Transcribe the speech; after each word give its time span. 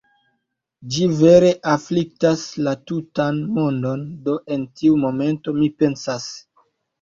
Ĝi 0.93 1.03
vere 1.17 1.51
afliktas 1.73 2.45
la 2.67 2.73
tutan 2.93 3.37
mondon, 3.59 4.03
do 4.25 4.35
en 4.57 4.65
tiu 4.81 4.97
momento 5.05 5.55
mi 5.61 5.71
pensas: 5.85 6.27